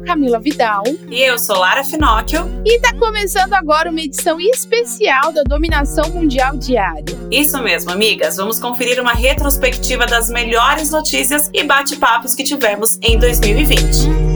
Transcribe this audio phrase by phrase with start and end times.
[0.00, 0.82] sou Camila Vidal.
[1.10, 2.48] E eu sou Lara Finocchio.
[2.64, 7.04] E tá começando agora uma edição especial da Dominação Mundial Diária.
[7.30, 8.36] Isso mesmo, amigas.
[8.36, 14.29] Vamos conferir uma retrospectiva das melhores notícias e bate-papos que tivemos em 2020.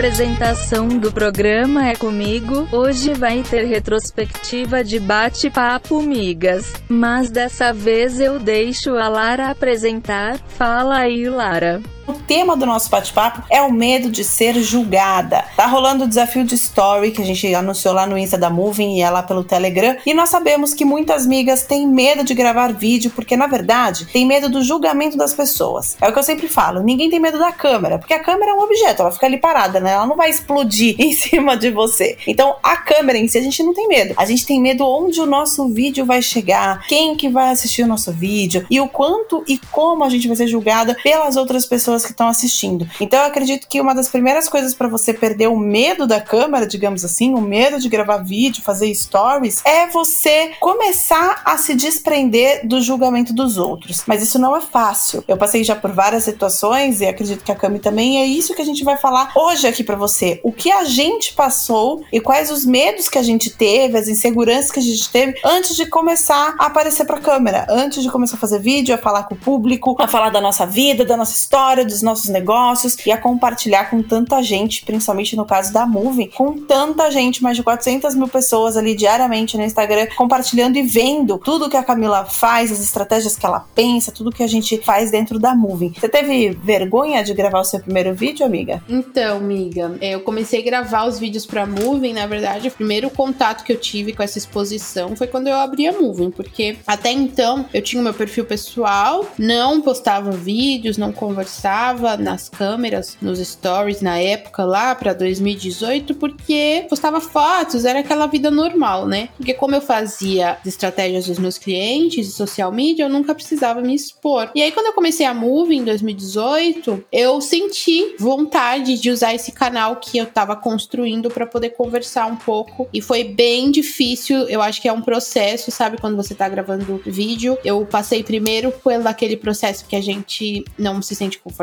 [0.00, 2.66] Apresentação do programa é comigo.
[2.72, 6.72] Hoje vai ter retrospectiva de bate-papo, migas.
[6.88, 10.38] Mas dessa vez eu deixo a Lara apresentar.
[10.38, 11.82] Fala aí, Lara.
[12.10, 15.44] O tema do nosso bate-papo é o medo de ser julgada.
[15.56, 18.96] Tá rolando o desafio de story que a gente anunciou lá no Insta da Moving
[18.96, 19.96] e é lá pelo Telegram.
[20.04, 24.26] E nós sabemos que muitas migas têm medo de gravar vídeo porque, na verdade, tem
[24.26, 25.96] medo do julgamento das pessoas.
[26.00, 28.54] É o que eu sempre falo: ninguém tem medo da câmera, porque a câmera é
[28.54, 29.92] um objeto, ela fica ali parada, né?
[29.92, 32.18] Ela não vai explodir em cima de você.
[32.26, 34.14] Então, a câmera em si, a gente não tem medo.
[34.16, 37.86] A gente tem medo onde o nosso vídeo vai chegar, quem que vai assistir o
[37.86, 41.99] nosso vídeo e o quanto e como a gente vai ser julgada pelas outras pessoas
[42.00, 42.88] pessoas que estão assistindo.
[43.00, 46.66] Então eu acredito que uma das primeiras coisas para você perder o medo da câmera,
[46.66, 52.66] digamos assim, o medo de gravar vídeo, fazer stories, é você começar a se desprender
[52.66, 54.02] do julgamento dos outros.
[54.06, 55.22] Mas isso não é fácil.
[55.26, 58.62] Eu passei já por várias situações e acredito que a Cami também, é isso que
[58.62, 60.40] a gente vai falar hoje aqui para você.
[60.42, 64.70] O que a gente passou e quais os medos que a gente teve, as inseguranças
[64.70, 68.40] que a gente teve antes de começar a aparecer para câmera, antes de começar a
[68.40, 71.79] fazer vídeo, a falar com o público, a falar da nossa vida, da nossa história,
[71.84, 76.58] dos nossos negócios e a compartilhar com tanta gente, principalmente no caso da Moving, com
[76.58, 81.68] tanta gente, mais de 400 mil pessoas ali diariamente no Instagram, compartilhando e vendo tudo
[81.68, 85.38] que a Camila faz, as estratégias que ela pensa, tudo que a gente faz dentro
[85.38, 85.92] da Moving.
[85.98, 88.82] Você teve vergonha de gravar o seu primeiro vídeo, amiga?
[88.88, 93.10] Então, amiga, é, eu comecei a gravar os vídeos pra Moving, na verdade, o primeiro
[93.10, 97.10] contato que eu tive com essa exposição foi quando eu abri a Moving, porque até
[97.10, 101.69] então eu tinha o meu perfil pessoal, não postava vídeos, não conversava
[102.18, 108.50] nas câmeras, nos stories na época lá para 2018, porque postava fotos, era aquela vida
[108.50, 109.28] normal, né?
[109.36, 113.80] Porque como eu fazia as estratégias dos meus clientes e social media, eu nunca precisava
[113.80, 114.50] me expor.
[114.54, 119.52] E aí quando eu comecei a Move em 2018, eu senti vontade de usar esse
[119.52, 124.48] canal que eu tava construindo para poder conversar um pouco e foi bem difícil.
[124.48, 127.56] Eu acho que é um processo, sabe, quando você tá gravando vídeo.
[127.64, 131.59] Eu passei primeiro pelo aquele processo que a gente não se sente confortável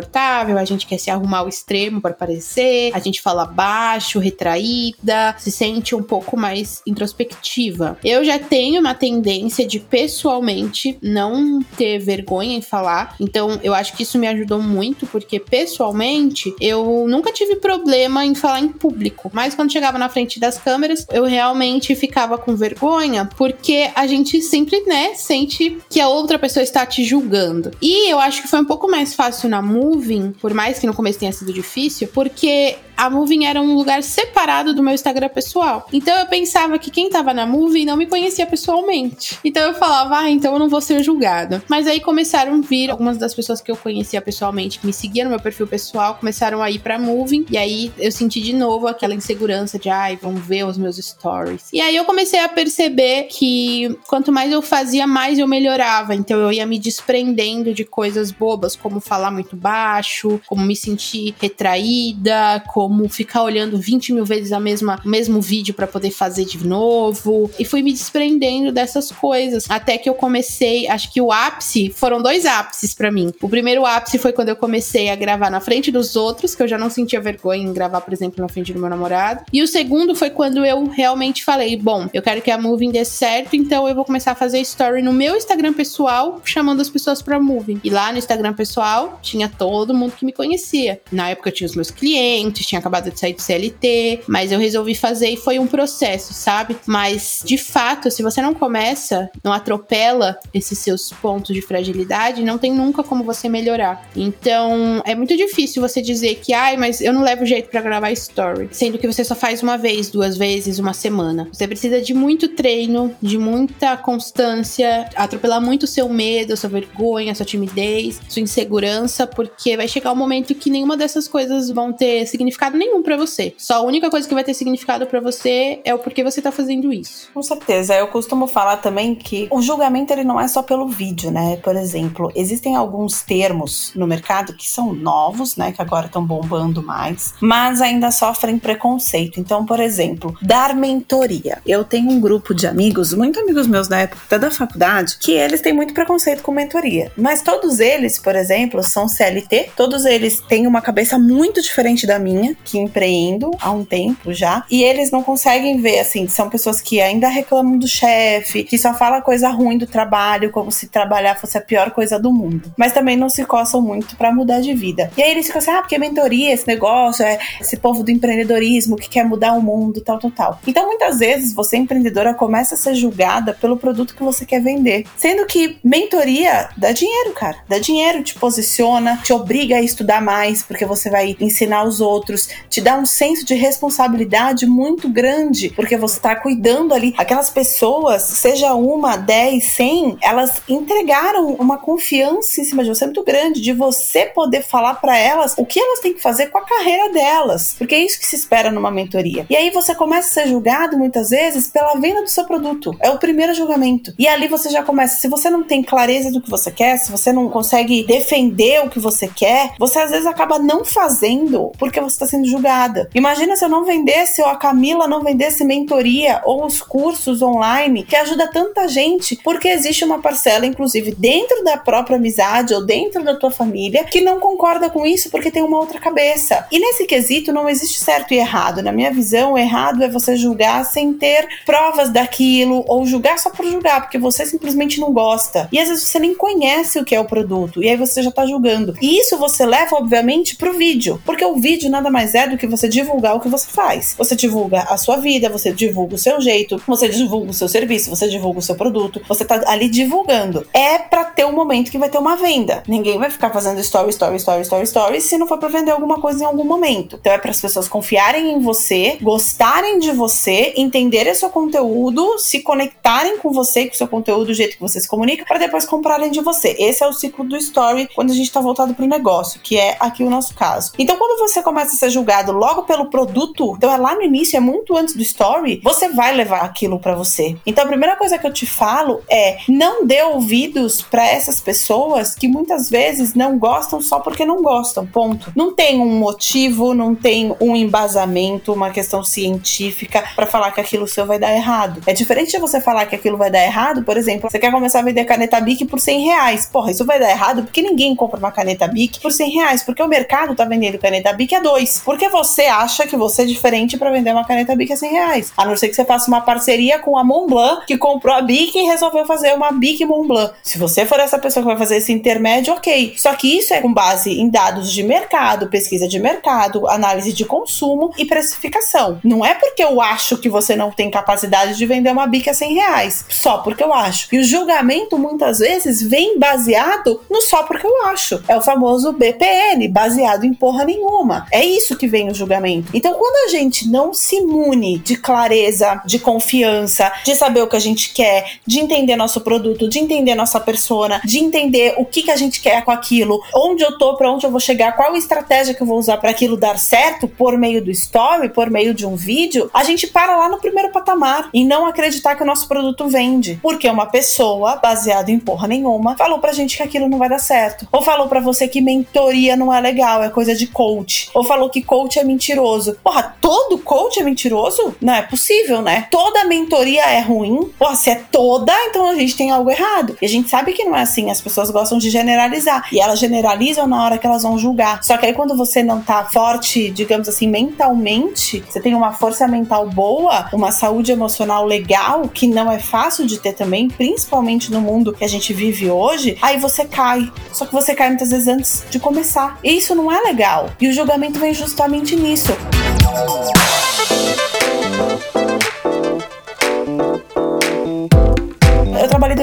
[0.60, 5.52] a gente quer se arrumar ao extremo para parecer, a gente fala baixo, retraída, se
[5.52, 7.98] sente um pouco mais introspectiva.
[8.04, 13.94] Eu já tenho uma tendência de pessoalmente não ter vergonha em falar, então eu acho
[13.96, 19.30] que isso me ajudou muito, porque pessoalmente eu nunca tive problema em falar em público,
[19.34, 24.42] mas quando chegava na frente das câmeras, eu realmente ficava com vergonha, porque a gente
[24.42, 27.72] sempre, né, sente que a outra pessoa está te julgando.
[27.82, 30.88] E eu acho que foi um pouco mais fácil na música Moving, por mais que
[30.88, 35.30] no começo tenha sido difícil, porque a Moving era um lugar separado do meu Instagram
[35.30, 35.88] pessoal.
[35.94, 39.40] Então eu pensava que quem tava na Moving não me conhecia pessoalmente.
[39.44, 41.64] Então eu falava, ah, então eu não vou ser julgada.
[41.68, 45.26] Mas aí começaram a vir algumas das pessoas que eu conhecia pessoalmente, que me seguiam
[45.26, 47.46] no meu perfil pessoal, começaram a ir pra Moving.
[47.50, 51.70] E aí eu senti de novo aquela insegurança de, ai, vão ver os meus stories.
[51.72, 56.16] E aí eu comecei a perceber que quanto mais eu fazia, mais eu melhorava.
[56.16, 59.78] Então eu ia me desprendendo de coisas bobas, como falar muito baixo
[60.08, 65.42] baixo, como me sentir retraída, como ficar olhando 20 mil vezes a mesma, o mesmo
[65.42, 67.50] vídeo para poder fazer de novo.
[67.58, 69.66] E fui me desprendendo dessas coisas.
[69.70, 73.32] Até que eu comecei, acho que o ápice, foram dois ápices para mim.
[73.42, 76.68] O primeiro ápice foi quando eu comecei a gravar na frente dos outros, que eu
[76.68, 79.44] já não sentia vergonha em gravar, por exemplo, na frente do meu namorado.
[79.52, 83.06] E o segundo foi quando eu realmente falei: bom, eu quero que a Moving dê
[83.06, 87.22] certo, então eu vou começar a fazer story no meu Instagram pessoal, chamando as pessoas
[87.22, 87.80] pra Moving.
[87.84, 91.02] E lá no Instagram pessoal tinha todo mundo que me conhecia.
[91.12, 94.96] Na época tinha os meus clientes, tinha acabado de sair do CLT, mas eu resolvi
[94.96, 96.78] fazer e foi um processo, sabe?
[96.86, 102.58] Mas de fato, se você não começa, não atropela esses seus pontos de fragilidade, não
[102.58, 104.10] tem nunca como você melhorar.
[104.16, 108.12] Então, é muito difícil você dizer que, ai, mas eu não levo jeito para gravar
[108.12, 111.48] story, sendo que você só faz uma vez, duas vezes, uma semana.
[111.52, 117.34] Você precisa de muito treino, de muita constância, atropelar muito o seu medo, sua vergonha,
[117.36, 122.26] sua timidez, sua insegurança, porque vai chegar um momento que nenhuma dessas coisas vão ter
[122.26, 123.54] significado significado nenhum para você.
[123.58, 126.52] Só a única coisa que vai ter significado para você é o porquê você tá
[126.52, 127.30] fazendo isso.
[127.34, 127.96] Com certeza.
[127.96, 131.58] Eu costumo falar também que o julgamento ele não é só pelo vídeo, né?
[131.58, 136.82] Por exemplo, existem alguns termos no mercado que são novos, né, que agora estão bombando
[136.82, 139.40] mais, mas ainda sofrem preconceito.
[139.40, 141.60] Então, por exemplo, dar mentoria.
[141.66, 145.62] Eu tenho um grupo de amigos, muito amigos meus da época da faculdade, que eles
[145.62, 147.12] têm muito preconceito com mentoria.
[147.16, 152.18] Mas todos eles, por exemplo, são CLT, todos eles têm uma cabeça muito diferente da
[152.18, 156.82] minha, que empreendo há um tempo já, e eles não conseguem ver assim, são pessoas
[156.82, 161.36] que ainda reclamam do chefe, que só fala coisa ruim do trabalho, como se trabalhar
[161.36, 162.72] fosse a pior coisa do mundo.
[162.78, 165.12] Mas também não se coçam muito para mudar de vida.
[165.18, 168.96] E aí eles ficam assim: "Ah, porque mentoria, esse negócio é esse povo do empreendedorismo
[168.96, 170.60] que quer mudar o mundo, tal, tal, tal".
[170.68, 175.06] Então, muitas vezes você empreendedora começa a ser julgada pelo produto que você quer vender,
[175.16, 177.58] sendo que mentoria dá dinheiro, cara.
[177.68, 182.47] Dá dinheiro, te posiciona, te obriga a estudar mais, porque você vai ensinar os outros,
[182.70, 187.14] te dá um senso de responsabilidade muito grande, porque você está cuidando ali.
[187.18, 193.24] Aquelas pessoas, seja uma, dez, cem, elas entregaram uma confiança em cima de você muito
[193.24, 196.66] grande, de você poder falar para elas o que elas têm que fazer com a
[196.66, 199.46] carreira delas, porque é isso que se espera numa mentoria.
[199.50, 202.96] E aí você começa a ser julgado muitas vezes pela venda do seu produto.
[203.00, 204.14] É o primeiro julgamento.
[204.18, 205.20] E ali você já começa.
[205.20, 208.90] Se você não tem clareza do que você quer, se você não consegue defender o
[208.90, 213.10] que você quer, você às vezes acaba não fazendo porque você está sendo julgada.
[213.16, 218.04] Imagina se eu não vendesse ou a Camila não vendesse mentoria ou os cursos online
[218.04, 223.24] que ajuda tanta gente, porque existe uma parcela, inclusive dentro da própria amizade ou dentro
[223.24, 226.68] da tua família, que não concorda com isso porque tem uma outra cabeça.
[226.72, 228.82] E nesse quesito não existe certo e errado.
[228.82, 233.66] Na minha visão, errado é você julgar sem ter provas daquilo ou julgar só por
[233.66, 235.68] julgar, porque você simplesmente não gosta.
[235.72, 238.32] E às vezes você nem conhece o que é o produto e aí você já
[238.32, 238.94] tá julgando.
[239.02, 242.68] E isso você leva, obviamente, pro vídeo, porque o vídeo nada mais é do que
[242.68, 244.16] você divulgar o que você faz.
[244.18, 248.10] Você divulga a sua vida, você divulga o seu jeito, você divulga o seu serviço,
[248.10, 250.66] você divulga o seu produto, você tá ali divulgando.
[250.74, 252.84] É para ter um momento que vai ter uma venda.
[252.88, 256.20] Ninguém vai ficar fazendo story, story, story, story, story se não for para vender alguma
[256.20, 257.18] coisa em algum momento.
[257.20, 262.62] Então é para as pessoas confiarem em você, gostarem de você, entenderem seu conteúdo, se
[262.62, 266.32] conectarem com você com seu conteúdo do jeito que você se comunica, para depois comprarem
[266.32, 266.76] de você.
[266.80, 269.98] Esse é o ciclo do story quando a gente tá voltado pro negócio, que é
[270.00, 270.94] aqui o nosso caso.
[270.98, 274.58] Então quando você começa a ser julgado logo pelo produto, então é lá no início,
[274.58, 277.56] é muito antes do story, você vai levar aquilo para você.
[277.66, 282.34] Então a primeira coisa que eu te falo é não dê ouvidos para essas pessoas
[282.34, 285.52] que muitas vezes não gostam só porque não gostam, ponto.
[285.56, 291.08] Não tem um motivo, não tem um embasamento, uma questão científica para falar que aquilo
[291.08, 292.02] seu vai dar errado.
[292.06, 295.00] É diferente de você falar que aquilo vai dar errado, por exemplo, você quer começar
[295.00, 296.66] a vender caneta Bic por 100 reais.
[296.66, 300.02] Porra, isso vai dar errado porque ninguém compra uma caneta Bic por 100 reais, porque
[300.02, 301.60] o mercado tá vendendo caneta Bic a
[302.04, 305.54] Porque você acha que você é diferente para vender uma caneta Bic a 100 reais.
[305.58, 308.78] A não ser que você faça uma parceria com a Montblanc, que comprou a Bic
[308.78, 310.54] e resolveu fazer uma Bic Montblanc.
[310.64, 313.14] Se você for essa pessoa que vai fazer esse intermédio, ok.
[313.18, 317.46] Só que isso é com base em dados de mercado, pesquisa de mercado, análise de
[317.46, 319.20] consumo e precificação.
[319.24, 322.54] Não é porque eu acho que você não tem capacidade de vender uma Bic a
[322.54, 323.26] 100 reais.
[323.30, 324.28] Só porque eu acho.
[324.32, 328.44] E o julgamento muitas vezes vem baseado no só porque eu acho.
[328.48, 331.46] É o famoso BPN, baseado em porra nenhuma.
[331.52, 332.92] É isso que vem o julgamento.
[332.94, 337.76] Então, quando a gente não se imune de clareza, de confiança, de saber o que
[337.76, 342.24] a gente quer, de entender nosso produto, de entender nossa persona, de entender o que,
[342.24, 345.16] que a gente quer com aquilo, onde eu tô, para onde eu vou chegar, qual
[345.16, 348.94] estratégia que eu vou usar para aquilo dar certo por meio do story, por meio
[348.94, 352.46] de um vídeo, a gente para lá no primeiro patamar e não acreditar que o
[352.46, 353.60] nosso produto vende.
[353.62, 357.40] Porque uma pessoa, baseada em porra nenhuma, falou pra gente que aquilo não vai dar
[357.40, 357.88] certo.
[357.92, 361.30] Ou falou para você que mentoria não é legal, é coisa de coach.
[361.34, 362.98] Ou falou que coach é mentiroso.
[363.04, 364.96] Porra, todo coach é mentiroso?
[365.02, 366.08] Não é possível, né?
[366.12, 367.72] Toda mentoria é ruim.
[367.78, 370.18] Porra, se é toda, então a gente tem algo errado.
[370.22, 371.30] E a gente sabe que não é assim.
[371.30, 372.88] As pessoas gostam de generalizar.
[372.92, 375.04] E elas generalizam na hora que elas vão julgar.
[375.04, 379.48] Só que aí quando você não tá forte, digamos assim, mentalmente, você tem uma força
[379.48, 384.82] mental boa, uma saúde emocional legal, que não é fácil de ter também, principalmente no
[384.82, 387.32] mundo que a gente vive hoje, aí você cai.
[387.52, 389.60] Só que você cai muitas vezes antes de começar.
[389.64, 390.70] E isso não é legal.
[390.80, 391.67] E o julgamento vem justamente
[392.16, 392.56] nisso.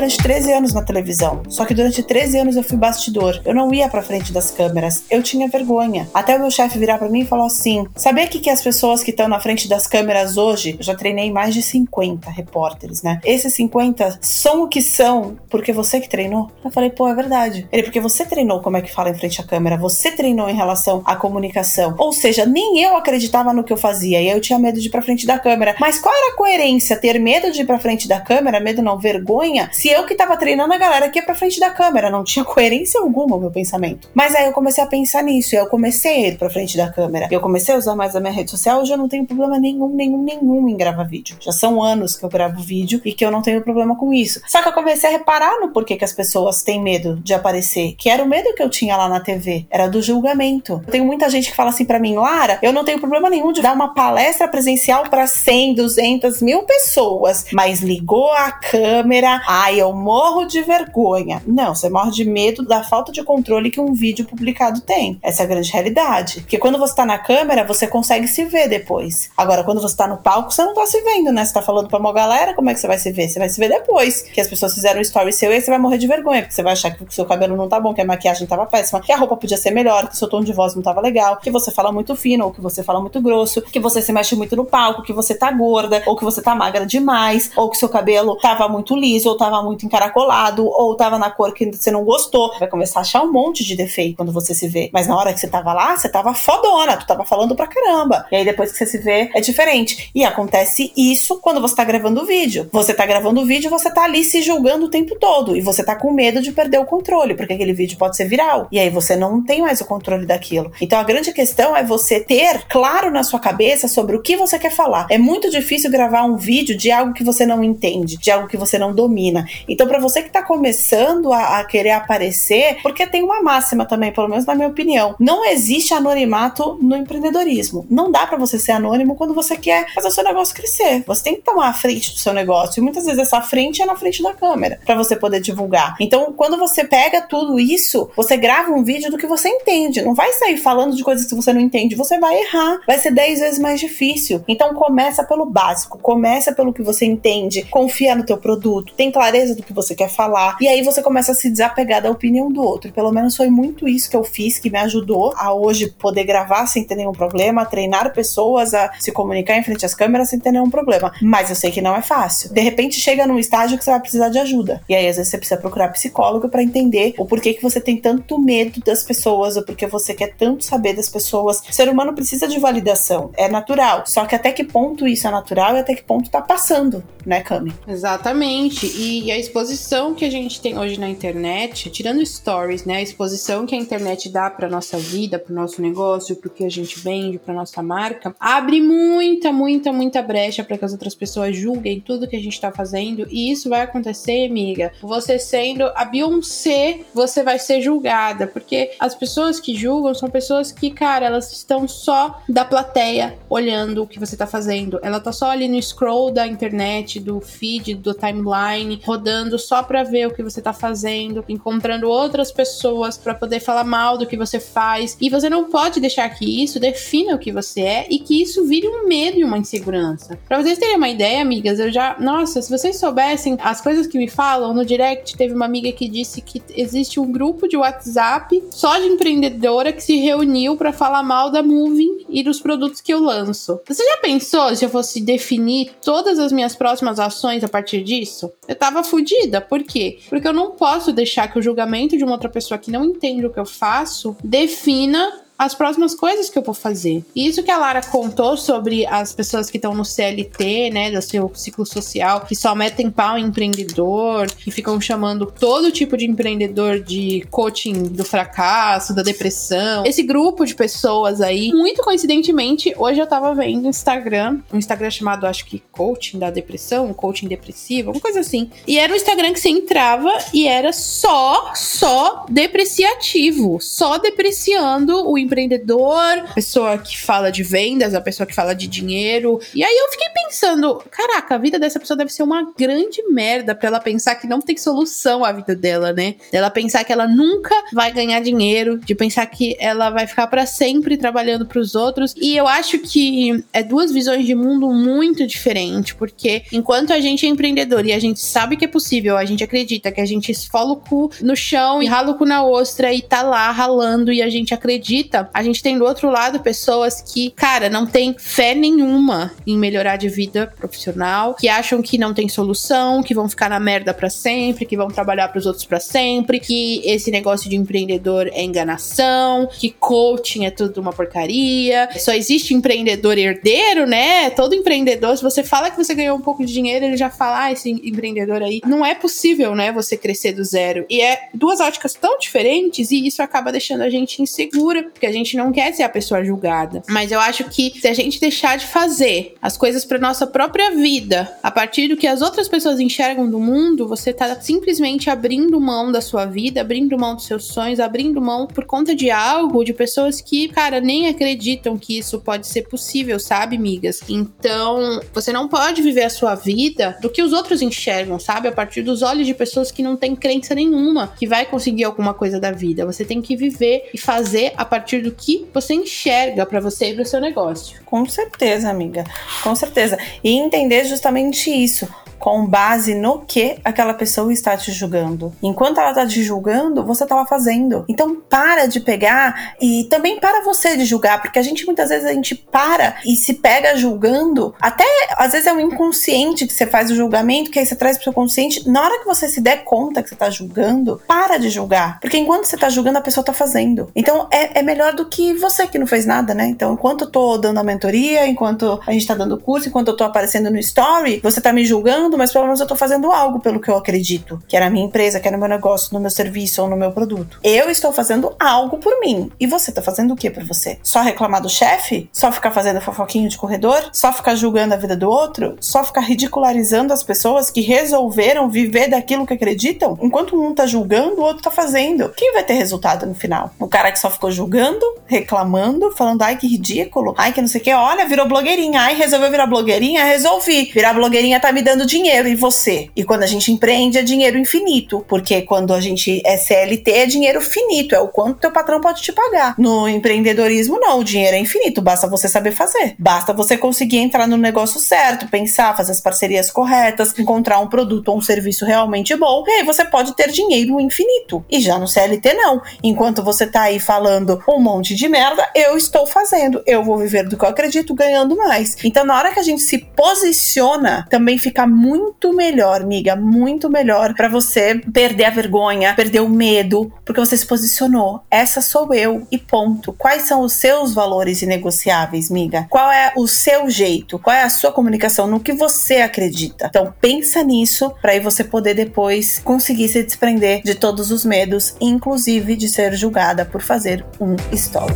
[0.05, 1.43] Durante 13 anos na televisão.
[1.49, 3.41] Só que durante 13 anos eu fui bastidor.
[3.45, 5.05] Eu não ia pra frente das câmeras.
[5.11, 6.09] Eu tinha vergonha.
[6.13, 9.03] Até o meu chefe virar para mim e falar assim: Sabia que, que as pessoas
[9.03, 13.19] que estão na frente das câmeras hoje, eu já treinei mais de 50 repórteres, né?
[13.25, 16.51] Esses 50 são o que são porque você que treinou?
[16.63, 17.67] Eu falei, pô, é verdade.
[17.73, 20.55] Ele, porque você treinou como é que fala em frente à câmera, você treinou em
[20.55, 21.95] relação à comunicação.
[21.97, 24.91] Ou seja, nem eu acreditava no que eu fazia e eu tinha medo de ir
[24.91, 25.75] pra frente da câmera.
[25.81, 26.97] Mas qual era a coerência?
[26.97, 30.37] Ter medo de ir pra frente da câmera, medo não, vergonha, se eu que tava
[30.37, 34.09] treinando a galera ia pra frente da câmera, não tinha coerência alguma o meu pensamento.
[34.13, 36.91] Mas aí eu comecei a pensar nisso e eu comecei a ir pra frente da
[36.91, 37.29] câmera.
[37.31, 39.89] Eu comecei a usar mais a minha rede social, hoje eu não tenho problema nenhum,
[39.89, 41.37] nenhum, nenhum em gravar vídeo.
[41.41, 44.41] Já são anos que eu gravo vídeo e que eu não tenho problema com isso.
[44.47, 47.95] Só que eu comecei a reparar no porquê que as pessoas têm medo de aparecer,
[47.97, 50.83] que era o medo que eu tinha lá na TV, era do julgamento.
[50.87, 53.53] Eu tenho muita gente que fala assim para mim, Lara, eu não tenho problema nenhum
[53.53, 59.81] de dar uma palestra presencial para 100, 200 mil pessoas, mas ligou a câmera, ai,
[59.81, 61.43] eu morro de vergonha.
[61.47, 65.19] Não, você morre de medo da falta de controle que um vídeo publicado tem.
[65.23, 66.41] Essa é a grande realidade.
[66.41, 69.31] Porque quando você tá na câmera, você consegue se ver depois.
[69.37, 71.45] Agora, quando você tá no palco, você não tá se vendo, né?
[71.45, 73.29] Você tá falando pra uma galera, como é que você vai se ver?
[73.29, 74.23] Você vai se ver depois.
[74.23, 76.55] Que as pessoas fizeram um story seu e aí você vai morrer de vergonha, porque
[76.55, 79.01] você vai achar que o seu cabelo não tá bom, que a maquiagem tava péssima,
[79.01, 81.37] que a roupa podia ser melhor, que o seu tom de voz não tava legal,
[81.37, 84.37] que você fala muito fino, ou que você fala muito grosso, que você se mexe
[84.37, 87.77] muito no palco, que você tá gorda, ou que você tá magra demais, ou que
[87.77, 91.91] seu cabelo tava muito liso, ou tava muito encaracolado, ou tava na cor que você
[91.91, 92.57] não gostou.
[92.59, 94.91] Vai começar a achar um monte de defeito quando você se vê.
[94.93, 98.27] Mas na hora que você tava lá, você tava fodona, tu tava falando pra caramba.
[98.31, 100.11] E aí depois que você se vê, é diferente.
[100.15, 102.69] E acontece isso quando você tá gravando o vídeo.
[102.73, 105.57] Você tá gravando o vídeo, você tá ali se julgando o tempo todo.
[105.57, 108.69] E você tá com medo de perder o controle, porque aquele vídeo pode ser viral.
[108.71, 110.73] E aí você não tem mais o controle daquilo.
[110.81, 114.59] Então a grande questão é você ter claro na sua cabeça sobre o que você
[114.59, 115.07] quer falar.
[115.11, 118.57] É muito difícil gravar um vídeo de algo que você não entende, de algo que
[118.57, 119.47] você não domina.
[119.69, 124.13] Então, para você que tá começando a, a querer aparecer, porque tem uma máxima também,
[124.13, 127.87] pelo menos na minha opinião, não existe anonimato no empreendedorismo.
[127.91, 131.03] Não dá para você ser anônimo quando você quer fazer o seu negócio crescer.
[131.07, 132.81] Você tem que tomar a frente do seu negócio.
[132.81, 135.97] E muitas vezes essa frente é na frente da câmera para você poder divulgar.
[136.01, 140.03] Então, quando você pega tudo isso, você grava um vídeo do que você entende.
[140.03, 141.95] Não vai sair falando de coisas que você não entende.
[141.95, 142.81] Você vai errar.
[142.87, 144.43] Vai ser 10 vezes mais difícil.
[144.49, 145.99] Então, começa pelo básico.
[145.99, 147.63] Começa pelo que você entende.
[147.65, 148.95] Confia no teu produto.
[148.95, 150.57] Tem clareza do que você quer falar.
[150.61, 152.93] E aí você começa a se desapegar da opinião do outro.
[152.93, 156.67] Pelo menos foi muito isso que eu fiz que me ajudou a hoje poder gravar
[156.67, 160.39] sem ter nenhum problema, a treinar pessoas a se comunicar em frente às câmeras sem
[160.39, 161.13] ter nenhum problema.
[161.21, 162.53] Mas eu sei que não é fácil.
[162.53, 164.83] De repente chega num estágio que você vai precisar de ajuda.
[164.89, 167.97] E aí às vezes você precisa procurar psicólogo para entender o porquê que você tem
[167.97, 171.61] tanto medo das pessoas, ou porque você quer tanto saber das pessoas.
[171.69, 173.31] O ser humano precisa de validação.
[173.37, 174.05] É natural.
[174.07, 177.41] Só que até que ponto isso é natural e até que ponto tá passando, né,
[177.41, 177.73] Cami?
[177.87, 178.87] Exatamente.
[178.87, 182.99] E a exposição que a gente tem hoje na internet, tirando stories, né?
[182.99, 186.65] A exposição que a internet dá para nossa vida, para nosso negócio, para o que
[186.65, 191.17] a gente vende, para nossa marca, abre muita, muita, muita brecha para que as outras
[191.17, 193.27] pessoas julguem tudo que a gente tá fazendo.
[193.29, 194.93] E isso vai acontecer, amiga.
[195.03, 200.71] Você sendo a Beyoncé, você vai ser julgada, porque as pessoas que julgam são pessoas
[200.71, 205.01] que, cara, elas estão só da plateia olhando o que você tá fazendo.
[205.03, 209.24] Ela tá só ali no scroll da internet, do feed, do timeline, rodando
[209.59, 214.19] só para ver o que você tá fazendo, encontrando outras pessoas para poder falar mal
[214.19, 215.17] do que você faz.
[215.21, 218.65] E você não pode deixar que isso defina o que você é e que isso
[218.67, 220.39] vire um medo e uma insegurança.
[220.47, 224.19] Para vocês terem uma ideia, amigas, eu já, nossa, se vocês soubessem as coisas que
[224.19, 228.63] me falam no direct, teve uma amiga que disse que existe um grupo de WhatsApp
[228.71, 233.13] só de empreendedora que se reuniu para falar mal da Moving e dos produtos que
[233.13, 233.81] eu lanço.
[233.87, 238.51] Você já pensou se eu fosse definir todas as minhas próximas ações a partir disso?
[238.67, 239.61] Eu tava fodida.
[239.61, 240.19] Por quê?
[240.29, 243.47] Porque eu não posso deixar que o julgamento de uma outra pessoa que não entende
[243.47, 247.25] o que eu faço defina as próximas coisas que eu vou fazer.
[247.35, 251.23] E isso que a Lara contou sobre as pessoas que estão no CLT, né, do
[251.23, 256.27] seu ciclo social, que só metem pau em empreendedor, que ficam chamando todo tipo de
[256.27, 260.05] empreendedor de coaching do fracasso, da depressão.
[260.05, 265.11] Esse grupo de pessoas aí, muito coincidentemente, hoje eu tava vendo no Instagram, um Instagram
[265.11, 268.71] chamado, acho que coaching da depressão, coaching depressivo, uma coisa assim.
[268.87, 275.39] E era um Instagram que você entrava e era só, só depreciativo, só depreciando o
[275.45, 279.61] empreendedor, a pessoa que fala de vendas, a pessoa que fala de dinheiro.
[279.75, 283.75] E aí eu fiquei pensando, caraca, a vida dessa pessoa deve ser uma grande merda
[283.75, 286.37] para ela pensar que não tem solução a vida dela, né?
[286.53, 290.67] Ela pensar que ela nunca vai ganhar dinheiro, de pensar que ela vai ficar para
[290.67, 292.35] sempre trabalhando para os outros.
[292.37, 297.47] E eu acho que é duas visões de mundo muito diferentes, porque enquanto a gente
[297.47, 300.53] é empreendedor e a gente sabe que é possível, a gente acredita que a gente
[300.53, 304.33] esfola o cu no chão e rala o cu na ostra e tá lá ralando
[304.33, 308.35] e a gente acredita, a gente tem do outro lado pessoas que, cara, não tem
[308.39, 313.49] fé nenhuma em melhorar de vida profissional, que acham que não tem solução, que vão
[313.49, 317.31] ficar na merda para sempre, que vão trabalhar para os outros para sempre, que esse
[317.31, 324.07] negócio de empreendedor é enganação, que coaching é tudo uma porcaria, só existe empreendedor herdeiro,
[324.07, 324.51] né?
[324.51, 327.65] Todo empreendedor, se você fala que você ganhou um pouco de dinheiro, ele já fala,
[327.65, 328.81] ah, esse empreendedor aí.
[328.87, 331.07] Não é possível, né, você crescer do zero.
[331.09, 335.33] E é duas óticas tão diferentes e isso acaba deixando a gente insegura, porque a
[335.33, 337.03] gente não quer ser a pessoa julgada.
[337.09, 340.91] Mas eu acho que se a gente deixar de fazer as coisas para nossa própria
[340.91, 345.81] vida, a partir do que as outras pessoas enxergam do mundo, você tá simplesmente abrindo
[345.81, 349.83] mão da sua vida, abrindo mão dos seus sonhos, abrindo mão por conta de algo,
[349.83, 354.21] de pessoas que, cara, nem acreditam que isso pode ser possível, sabe, migas?
[354.29, 358.69] Então, você não pode viver a sua vida do que os outros enxergam, sabe?
[358.69, 362.35] A partir dos olhos de pessoas que não têm crença nenhuma que vai conseguir alguma
[362.35, 363.07] coisa da vida.
[363.07, 367.15] Você tem que viver e fazer a partir do que você enxerga para você e
[367.15, 368.01] para o seu negócio.
[368.05, 369.25] Com certeza, amiga.
[369.63, 370.19] Com certeza.
[370.43, 375.53] E entender justamente isso com base no que aquela pessoa está te julgando.
[375.63, 378.05] Enquanto ela está te julgando, você estava fazendo.
[378.09, 382.27] Então para de pegar e também para você de julgar, porque a gente muitas vezes
[382.27, 384.75] a gente para e se pega julgando.
[384.81, 385.05] Até
[385.37, 388.25] às vezes é o inconsciente que você faz o julgamento, que aí você traz pro
[388.25, 388.89] seu consciente.
[388.89, 392.21] Na hora que você se der conta que você está julgando, para de julgar.
[392.21, 394.11] Porque enquanto você está julgando, a pessoa está fazendo.
[394.15, 396.67] Então é, é melhor do que você que não fez nada, né?
[396.67, 400.17] Então, enquanto eu tô dando a mentoria, enquanto a gente tá dando curso, enquanto eu
[400.17, 403.61] tô aparecendo no story, você tá me julgando mas pelo menos eu tô fazendo algo
[403.61, 406.21] pelo que eu acredito, que era a minha empresa, que era o meu negócio, no
[406.21, 407.59] meu serviço ou no meu produto.
[407.63, 409.51] Eu estou fazendo algo por mim.
[409.59, 410.99] E você tá fazendo o que por você?
[411.03, 412.29] Só reclamar do chefe?
[412.33, 414.11] Só ficar fazendo fofoquinho de corredor?
[414.13, 415.77] Só ficar julgando a vida do outro?
[415.81, 420.19] Só ficar ridicularizando as pessoas que resolveram viver daquilo que acreditam?
[420.21, 422.31] Enquanto um tá julgando, o outro tá fazendo.
[422.31, 423.71] Quem vai ter resultado no final?
[423.79, 427.81] O cara que só ficou julgando, reclamando, falando, ai que ridículo, ai que não sei
[427.81, 430.91] o que, olha, virou blogueirinha, ai resolveu virar blogueirinha, resolvi.
[430.93, 433.11] Virar blogueirinha tá me dando dinheiro e você.
[433.17, 437.27] E quando a gente empreende é dinheiro infinito, porque quando a gente é CLT é
[437.27, 439.75] dinheiro finito, é o quanto teu patrão pode te pagar.
[439.77, 443.17] No empreendedorismo não, o dinheiro é infinito, basta você saber fazer.
[443.19, 448.29] Basta você conseguir entrar no negócio certo, pensar, fazer as parcerias corretas, encontrar um produto
[448.29, 451.65] ou um serviço realmente bom, e aí você pode ter dinheiro infinito.
[451.69, 452.81] E já no CLT não.
[453.03, 457.49] Enquanto você tá aí falando um monte de merda, eu estou fazendo, eu vou viver
[457.49, 458.97] do que eu acredito ganhando mais.
[459.03, 464.35] Então na hora que a gente se posiciona, também fica muito melhor, amiga, muito melhor
[464.35, 468.43] para você perder a vergonha, perder o medo, porque você se posicionou.
[468.51, 470.13] Essa sou eu e ponto.
[470.13, 472.87] Quais são os seus valores inegociáveis, amiga?
[472.91, 474.39] Qual é o seu jeito?
[474.39, 476.87] Qual é a sua comunicação no que você acredita?
[476.87, 481.97] Então pensa nisso para aí você poder depois conseguir se desprender de todos os medos,
[482.01, 485.15] inclusive de ser julgada por fazer um story.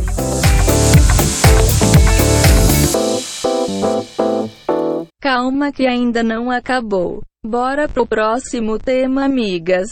[5.21, 7.21] Calma que ainda não acabou.
[7.45, 9.89] Bora pro próximo tema, amigas.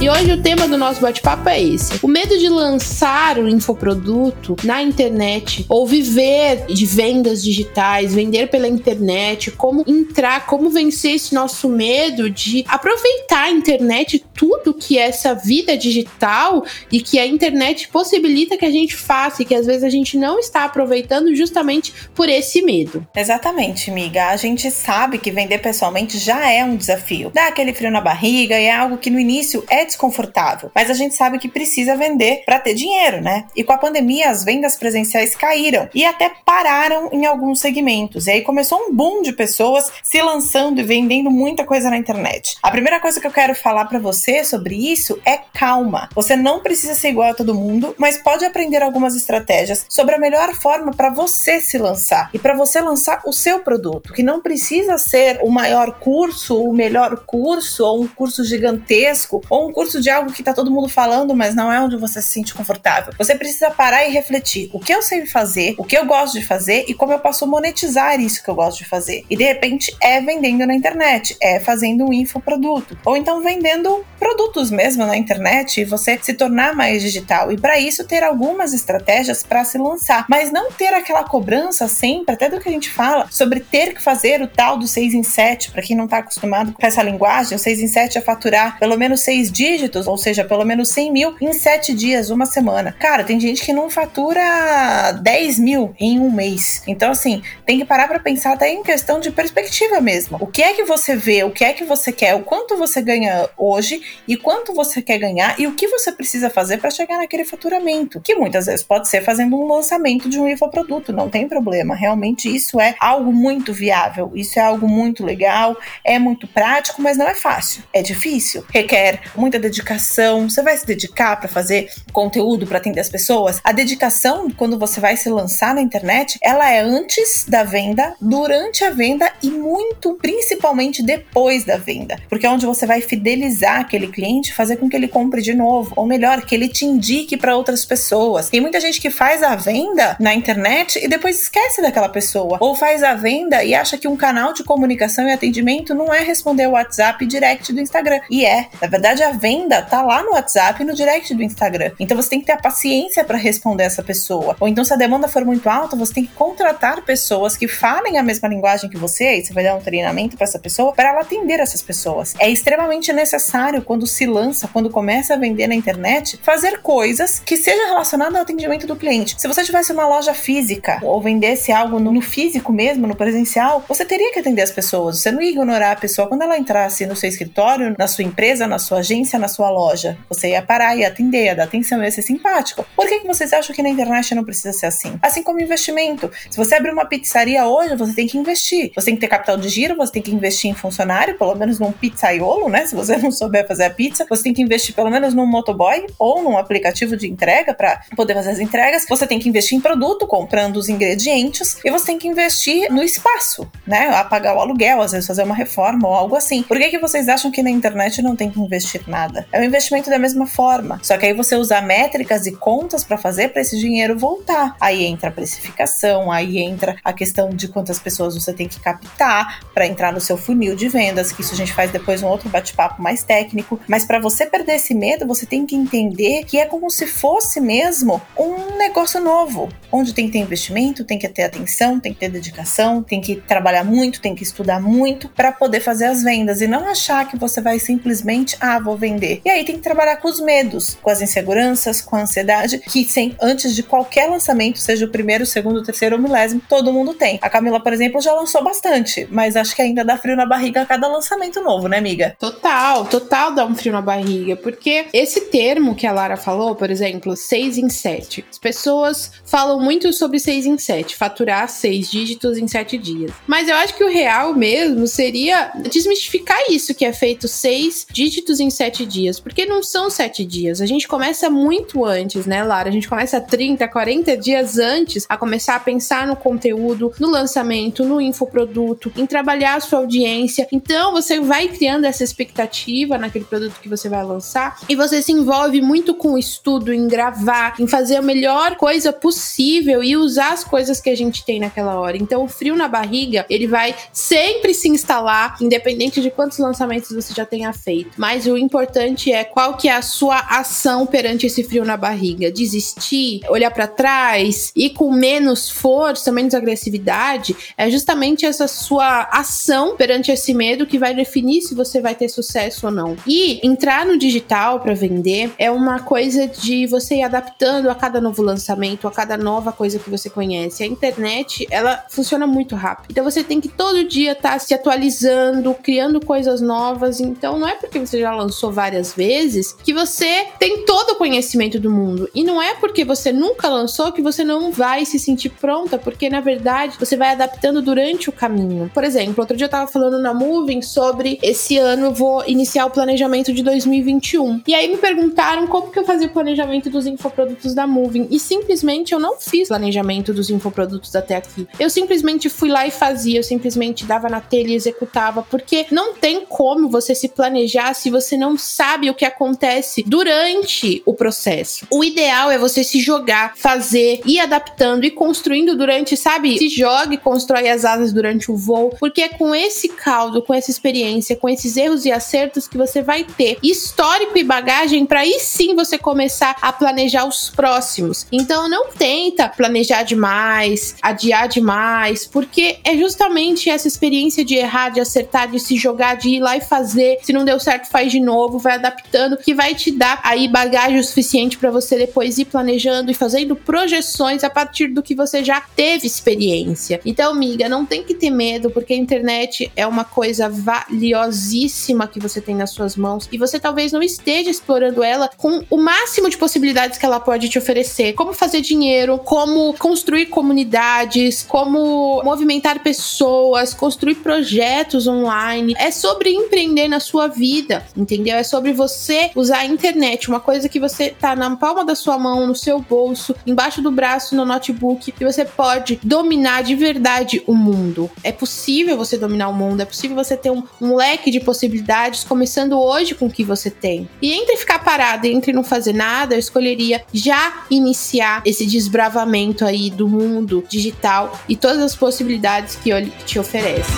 [0.00, 4.56] E hoje o tema do nosso bate-papo é esse: o medo de lançar um infoproduto
[4.64, 11.34] na internet ou viver de vendas digitais, vender pela internet, como entrar, como vencer esse
[11.34, 17.26] nosso medo de aproveitar a internet, tudo que é essa vida digital e que a
[17.26, 21.34] internet possibilita que a gente faça e que às vezes a gente não está aproveitando
[21.34, 23.06] justamente por esse medo.
[23.14, 24.28] Exatamente, amiga.
[24.28, 27.30] A gente sabe que vender pessoalmente já é um desafio.
[27.34, 30.94] Dá aquele frio na barriga e é algo que no início é desconfortável, mas a
[30.94, 33.46] gente sabe que precisa vender para ter dinheiro, né?
[33.54, 38.26] E com a pandemia, as vendas presenciais caíram e até pararam em alguns segmentos.
[38.26, 42.56] E aí começou um boom de pessoas se lançando e vendendo muita coisa na internet.
[42.62, 46.08] A primeira coisa que eu quero falar para você sobre isso é calma.
[46.14, 50.18] Você não precisa ser igual a todo mundo, mas pode aprender algumas estratégias sobre a
[50.18, 54.40] melhor forma para você se lançar e para você lançar o seu produto, que não
[54.40, 59.98] precisa ser o maior curso, o melhor curso ou um curso gigantesco ou um curso
[59.98, 63.14] de algo que tá todo mundo falando, mas não é onde você se sente confortável.
[63.16, 66.44] Você precisa parar e refletir o que eu sei fazer, o que eu gosto de
[66.44, 69.24] fazer e como eu posso monetizar isso que eu gosto de fazer.
[69.30, 74.70] E de repente é vendendo na internet, é fazendo um infoproduto, ou então vendendo produtos
[74.70, 77.50] mesmo na internet e você se tornar mais digital.
[77.50, 82.34] E para isso ter algumas estratégias para se lançar, mas não ter aquela cobrança sempre,
[82.34, 85.22] até do que a gente fala, sobre ter que fazer o tal do 6 em
[85.22, 88.78] 7, para quem não está acostumado com essa linguagem, o 6 em 7 é faturar
[88.78, 92.92] pelo menos 6 dígitos, ou seja, pelo menos 100 mil em 7 dias, uma semana.
[92.98, 96.82] Cara, tem gente que não fatura 10 mil em um mês.
[96.86, 100.38] Então, assim, tem que parar para pensar até em questão de perspectiva mesmo.
[100.40, 103.00] O que é que você vê, o que é que você quer, o quanto você
[103.00, 107.18] ganha hoje e quanto você quer ganhar e o que você precisa fazer para chegar
[107.18, 111.46] naquele faturamento, que muitas vezes pode ser fazendo um lançamento de um infoproduto, não tem
[111.46, 111.94] problema.
[111.94, 117.16] Realmente isso é algo muito viável, isso é algo muito legal, é muito prático, mas
[117.16, 117.84] não é fácil.
[117.92, 120.48] É difícil, requer muita dedicação.
[120.48, 123.60] Você vai se dedicar para fazer conteúdo para atender as pessoas?
[123.62, 128.84] A dedicação quando você vai se lançar na internet, ela é antes da venda, durante
[128.84, 134.08] a venda e muito principalmente depois da venda, porque é onde você vai fidelizar aquele
[134.08, 137.56] cliente, fazer com que ele compre de novo, ou melhor, que ele te indique para
[137.56, 138.48] outras pessoas.
[138.48, 142.74] Tem muita gente que faz a venda na internet e depois esquece daquela pessoa, ou
[142.74, 146.66] faz a venda e acha que um canal de comunicação e atendimento não é responder
[146.66, 148.20] o WhatsApp direct do Instagram.
[148.30, 149.49] E é, na verdade a venda
[149.82, 151.92] tá lá no WhatsApp e no direct do Instagram.
[151.98, 154.56] Então você tem que ter a paciência para responder essa pessoa.
[154.60, 158.18] Ou então se a demanda for muito alta, você tem que contratar pessoas que falem
[158.18, 161.10] a mesma linguagem que você, e você vai dar um treinamento para essa pessoa para
[161.10, 162.34] ela atender essas pessoas.
[162.38, 167.56] É extremamente necessário quando se lança, quando começa a vender na internet, fazer coisas que
[167.56, 169.34] sejam relacionadas ao atendimento do cliente.
[169.38, 174.04] Se você tivesse uma loja física ou vendesse algo no físico mesmo, no presencial, você
[174.04, 175.20] teria que atender as pessoas.
[175.20, 178.66] Você não ia ignorar a pessoa quando ela entrasse no seu escritório, na sua empresa,
[178.66, 180.16] na sua agência, na sua loja.
[180.28, 182.84] Você ia parar e atender, ia dar atenção, ia ser simpático.
[182.94, 185.18] Por que, que vocês acham que na internet não precisa ser assim?
[185.22, 186.30] Assim como investimento.
[186.50, 188.92] Se você abrir uma pizzaria hoje, você tem que investir.
[188.94, 191.78] Você tem que ter capital de giro, você tem que investir em funcionário, pelo menos
[191.78, 192.86] num pizzaiolo, né?
[192.86, 196.06] Se você não souber fazer a pizza, você tem que investir pelo menos num motoboy
[196.18, 199.06] ou num aplicativo de entrega para poder fazer as entregas.
[199.08, 203.02] Você tem que investir em produto, comprando os ingredientes, e você tem que investir no
[203.02, 204.08] espaço, né?
[204.14, 206.62] A pagar o aluguel, às vezes fazer uma reforma ou algo assim.
[206.62, 209.29] Por que, que vocês acham que na internet não tem que investir nada?
[209.52, 211.00] É um investimento da mesma forma.
[211.02, 214.76] Só que aí você usa métricas e contas para fazer para esse dinheiro voltar.
[214.80, 219.60] Aí entra a precificação, aí entra a questão de quantas pessoas você tem que captar
[219.74, 222.48] para entrar no seu funil de vendas, que isso a gente faz depois um outro
[222.48, 223.80] bate-papo mais técnico.
[223.86, 227.60] Mas para você perder esse medo, você tem que entender que é como se fosse
[227.60, 232.20] mesmo um negócio novo, onde tem que ter investimento, tem que ter atenção, tem que
[232.20, 236.60] ter dedicação, tem que trabalhar muito, tem que estudar muito para poder fazer as vendas
[236.60, 239.19] e não achar que você vai simplesmente, ah, vou vender.
[239.44, 243.04] E aí tem que trabalhar com os medos, com as inseguranças, com a ansiedade, que
[243.04, 246.92] sem, antes de qualquer lançamento, seja o primeiro, o segundo, o terceiro ou milésimo, todo
[246.92, 247.38] mundo tem.
[247.42, 250.82] A Camila, por exemplo, já lançou bastante, mas acho que ainda dá frio na barriga
[250.82, 252.36] a cada lançamento novo, né, amiga?
[252.38, 256.90] Total, total dá um frio na barriga, porque esse termo que a Lara falou, por
[256.90, 258.44] exemplo, 6 em 7.
[258.50, 263.32] As pessoas falam muito sobre 6 em 7, faturar 6 dígitos em 7 dias.
[263.46, 268.60] Mas eu acho que o real mesmo seria desmistificar isso que é feito 6 dígitos
[268.60, 270.80] em 7 dias, porque não são 7 dias.
[270.80, 272.88] A gente começa muito antes, né, Lara?
[272.88, 278.04] A gente começa 30, 40 dias antes a começar a pensar no conteúdo, no lançamento,
[278.04, 280.66] no infoproduto, em trabalhar a sua audiência.
[280.72, 285.32] Então você vai criando essa expectativa naquele produto que você vai lançar e você se
[285.32, 290.52] envolve muito com o estudo, em gravar, em fazer a melhor coisa possível e usar
[290.52, 292.16] as coisas que a gente tem naquela hora.
[292.16, 297.32] Então o frio na barriga, ele vai sempre se instalar, independente de quantos lançamentos você
[297.34, 298.12] já tenha feito.
[298.16, 302.50] Mas o importante é qual que é a sua ação perante esse frio na barriga.
[302.50, 309.96] Desistir, olhar para trás e com menos força, menos agressividade, é justamente essa sua ação
[309.96, 313.16] perante esse medo que vai definir se você vai ter sucesso ou não.
[313.26, 318.20] E entrar no digital para vender é uma coisa de você ir adaptando a cada
[318.20, 320.82] novo lançamento, a cada nova coisa que você conhece.
[320.82, 323.10] A internet, ela funciona muito rápido.
[323.10, 327.20] Então você tem que todo dia estar tá se atualizando, criando coisas novas.
[327.20, 331.78] Então não é porque você já lançou várias vezes que você tem todo o conhecimento
[331.78, 332.30] do mundo.
[332.34, 336.30] E não é porque você nunca lançou que você não vai se sentir pronta, porque
[336.30, 338.90] na verdade você vai adaptando durante o caminho.
[338.94, 342.86] Por exemplo, outro dia eu tava falando na Moving sobre esse ano eu vou iniciar
[342.86, 344.62] o planejamento de 2021.
[344.66, 348.28] E aí me perguntaram como que eu fazia o planejamento dos infoprodutos da Moving.
[348.30, 351.68] E simplesmente eu não fiz planejamento dos infoprodutos até aqui.
[351.78, 356.14] Eu simplesmente fui lá e fazia, eu simplesmente dava na telha e executava, porque não
[356.14, 361.86] tem como você se planejar se você não sabe o que acontece durante o processo.
[361.90, 366.56] O ideal é você se jogar, fazer, ir adaptando e construindo durante, sabe?
[366.56, 370.54] Se joga e constrói as asas durante o voo, porque é com esse caldo, com
[370.54, 375.20] essa experiência, com esses erros e acertos que você vai ter histórico e bagagem para
[375.20, 378.26] aí sim você começar a planejar os próximos.
[378.30, 385.00] Então não tenta planejar demais, adiar demais, porque é justamente essa experiência de errar, de
[385.00, 387.18] acertar, de se jogar, de ir lá e fazer.
[387.22, 390.98] Se não deu certo, faz de novo, vai adaptando, que vai te dar aí bagagem
[390.98, 395.42] o suficiente para você depois ir planejando e fazendo projeções a partir do que você
[395.44, 397.00] já teve experiência.
[397.04, 402.20] Então, amiga, não tem que ter medo, porque a internet é uma coisa valiosíssima que
[402.20, 406.28] você tem nas suas mãos e você talvez não esteja explorando ela com o máximo
[406.28, 408.12] de possibilidades que ela pode te oferecer.
[408.14, 415.74] Como fazer dinheiro, como construir comunidades, como movimentar pessoas, construir projetos online.
[415.78, 418.36] É sobre empreender na sua vida, entendeu?
[418.36, 422.18] É sobre você usar a internet, uma coisa que você tá na palma da sua
[422.18, 427.42] mão, no seu bolso, embaixo do braço, no notebook, e você pode dominar de verdade
[427.46, 428.10] o mundo.
[428.24, 432.24] É possível você dominar o mundo, é possível você ter um, um leque de possibilidades,
[432.24, 434.08] começando hoje com o que você tem.
[434.20, 439.64] E entre ficar parado e entre não fazer nada, eu escolheria já iniciar esse desbravamento
[439.64, 443.90] aí do mundo digital e todas as possibilidades que ele te oferece.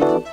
[0.00, 0.31] Thank you.